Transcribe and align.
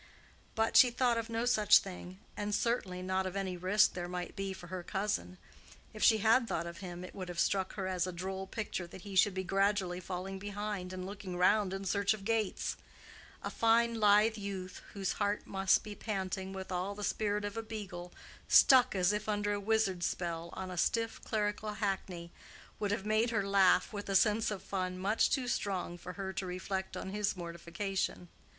But 0.55 0.75
she 0.75 0.89
thought 0.89 1.19
of 1.19 1.29
no 1.29 1.45
such 1.45 1.77
thing, 1.77 2.17
and 2.35 2.55
certainly 2.55 3.03
not 3.03 3.27
of 3.27 3.35
any 3.35 3.55
risk 3.55 3.93
there 3.93 4.07
might 4.07 4.35
be 4.35 4.51
for 4.51 4.65
her 4.65 4.81
cousin. 4.81 5.37
If 5.93 6.01
she 6.01 6.17
had 6.17 6.47
thought 6.47 6.65
of 6.65 6.79
him, 6.79 7.03
it 7.03 7.13
would 7.13 7.29
have 7.29 7.37
struck 7.39 7.73
her 7.75 7.85
as 7.85 8.07
a 8.07 8.11
droll 8.11 8.47
picture 8.47 8.87
that 8.87 9.01
he 9.03 9.15
should 9.15 9.35
be 9.35 9.43
gradually 9.43 9.99
falling 9.99 10.39
behind, 10.39 10.91
and 10.91 11.05
looking 11.05 11.37
round 11.37 11.71
in 11.71 11.85
search 11.85 12.15
of 12.15 12.25
gates: 12.25 12.77
a 13.43 13.51
fine 13.51 13.93
lithe 13.99 14.39
youth, 14.39 14.81
whose 14.93 15.11
heart 15.11 15.45
must 15.45 15.83
be 15.83 15.93
panting 15.93 16.51
with 16.51 16.71
all 16.71 16.95
the 16.95 17.03
spirit 17.03 17.45
of 17.45 17.55
a 17.55 17.61
beagle, 17.61 18.11
stuck 18.47 18.95
as 18.95 19.13
if 19.13 19.29
under 19.29 19.53
a 19.53 19.59
wizard's 19.59 20.07
spell 20.07 20.49
on 20.53 20.71
a 20.71 20.77
stiff 20.79 21.21
clerical 21.23 21.73
hackney, 21.75 22.31
would 22.79 22.89
have 22.89 23.05
made 23.05 23.29
her 23.29 23.45
laugh 23.47 23.93
with 23.93 24.09
a 24.09 24.15
sense 24.15 24.49
of 24.49 24.63
fun 24.63 24.97
much 24.97 25.29
too 25.29 25.47
strong 25.47 25.95
for 25.95 26.13
her 26.13 26.33
to 26.33 26.47
reflect 26.47 26.97
on 26.97 27.11
his 27.11 27.37
mortification. 27.37 28.29